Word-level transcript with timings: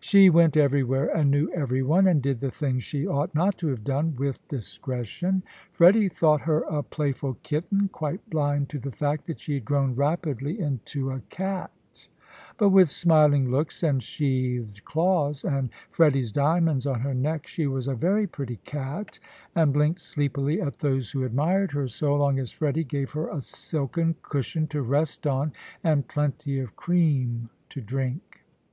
She 0.00 0.28
went 0.30 0.56
everywhere 0.56 1.16
and 1.16 1.30
knew 1.30 1.48
everyone, 1.54 2.08
and 2.08 2.20
did 2.20 2.40
the 2.40 2.50
things 2.50 2.82
she 2.82 3.06
ought 3.06 3.36
not 3.36 3.56
to 3.58 3.68
have 3.68 3.84
done, 3.84 4.16
with 4.16 4.48
discretion. 4.48 5.44
Freddy 5.70 6.08
thought 6.08 6.40
her 6.40 6.62
a 6.62 6.82
playful 6.82 7.34
kitten, 7.44 7.86
quite 7.86 8.28
blind 8.28 8.68
to 8.70 8.80
the 8.80 8.90
fact 8.90 9.26
that 9.28 9.38
she 9.38 9.54
had 9.54 9.64
grown 9.64 9.94
rapidly 9.94 10.58
into 10.58 11.12
a 11.12 11.20
cat. 11.28 11.70
But 12.58 12.70
with 12.70 12.90
smiling 12.90 13.48
looks 13.48 13.84
and 13.84 14.02
sheathed 14.02 14.84
claws, 14.84 15.44
and 15.44 15.70
Freddy's 15.92 16.32
diamonds 16.32 16.84
on 16.84 17.02
her 17.02 17.14
neck, 17.14 17.46
she 17.46 17.68
was 17.68 17.86
a 17.86 17.94
very 17.94 18.26
pretty 18.26 18.56
cat, 18.64 19.20
and 19.54 19.72
blinked 19.72 20.00
sleepily 20.00 20.60
at 20.60 20.78
those 20.78 21.12
who 21.12 21.22
admired 21.22 21.70
her, 21.70 21.86
so 21.86 22.16
long 22.16 22.40
as 22.40 22.50
Freddy 22.50 22.82
gave 22.82 23.12
her 23.12 23.28
a 23.28 23.40
silken 23.40 24.16
cushion 24.20 24.66
to 24.66 24.82
rest 24.82 25.28
on 25.28 25.52
and 25.84 26.08
plenty 26.08 26.58
of 26.58 26.74
cream 26.74 27.50
to 27.68 27.80
drink. 27.80 28.42